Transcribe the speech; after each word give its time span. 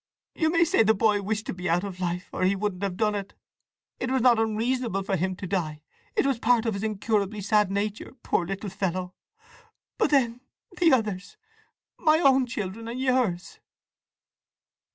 You 0.33 0.49
may 0.49 0.63
say 0.65 0.81
the 0.81 0.95
boy 0.95 1.21
wished 1.21 1.45
to 1.45 1.53
be 1.53 1.69
out 1.69 1.83
of 1.83 1.99
life, 1.99 2.27
or 2.33 2.43
he 2.43 2.55
wouldn't 2.55 2.81
have 2.81 2.97
done 2.97 3.13
it. 3.13 3.35
It 3.99 4.09
was 4.09 4.23
not 4.23 4.39
unreasonable 4.39 5.03
for 5.03 5.15
him 5.15 5.35
to 5.35 5.45
die: 5.45 5.83
it 6.15 6.25
was 6.25 6.39
part 6.39 6.65
of 6.65 6.73
his 6.73 6.81
incurably 6.81 7.39
sad 7.39 7.69
nature, 7.69 8.13
poor 8.23 8.47
little 8.47 8.71
fellow! 8.71 9.13
But 9.99 10.09
then 10.09 10.41
the 10.75 10.91
others—my 10.91 12.19
own 12.19 12.47
children 12.47 12.87
and 12.87 12.99
yours!" 12.99 13.59